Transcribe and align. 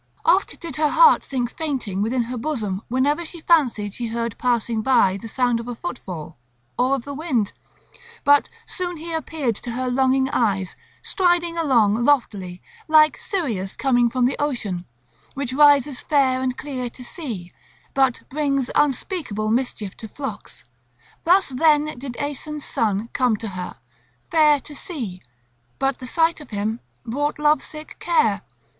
Oft 0.25 0.59
did 0.59 0.77
her 0.77 0.89
heart 0.89 1.23
sink 1.23 1.55
fainting 1.55 2.01
within 2.01 2.23
her 2.23 2.35
bosom 2.35 2.81
whenever 2.87 3.23
she 3.23 3.41
fancied 3.41 3.93
she 3.93 4.07
heard 4.07 4.35
passing 4.39 4.81
by 4.81 5.15
the 5.15 5.27
sound 5.27 5.59
of 5.59 5.67
a 5.67 5.75
footfall 5.75 6.39
or 6.75 6.95
of 6.95 7.05
the 7.05 7.13
wind. 7.13 7.53
But 8.23 8.49
soon 8.65 8.97
he 8.97 9.13
appeared 9.13 9.53
to 9.57 9.69
her 9.73 9.91
longing 9.91 10.27
eyes, 10.31 10.75
striding 11.03 11.55
along 11.55 12.03
loftily, 12.03 12.63
like 12.87 13.19
Sirius 13.19 13.75
coming 13.75 14.09
from 14.09 14.27
ocean, 14.39 14.85
which 15.35 15.53
rises 15.53 15.99
fair 15.99 16.41
and 16.41 16.57
clear 16.57 16.89
to 16.89 17.03
see, 17.03 17.53
but 17.93 18.23
brings 18.27 18.71
unspeakable 18.73 19.51
mischief 19.51 19.95
to 19.97 20.07
flocks; 20.07 20.63
thus 21.25 21.49
then 21.49 21.85
did 21.99 22.17
Aeson's 22.19 22.65
son 22.65 23.09
come 23.13 23.37
to 23.37 23.49
her, 23.49 23.77
fair 24.31 24.59
to 24.61 24.73
see, 24.73 25.21
but 25.77 25.99
the 25.99 26.07
sight 26.07 26.41
of 26.41 26.49
him 26.49 26.79
brought 27.05 27.37
love 27.37 27.61
sick 27.61 27.97
care. 27.99 28.41